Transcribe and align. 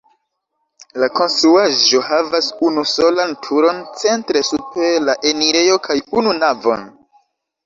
La 1.01 1.09
konstruaĵo 1.17 1.99
havas 2.07 2.47
unusolan 2.69 3.35
turon 3.49 3.83
centre 4.05 4.43
super 4.49 4.97
la 5.11 5.17
enirejo 5.35 5.79
kaj 5.87 5.99
unu 6.23 6.35
navon. 6.41 6.91